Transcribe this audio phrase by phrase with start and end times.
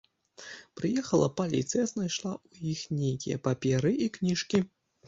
[0.79, 4.69] Прыехала паліцыя, знайшла ў іх нейкія паперы і кніжкі.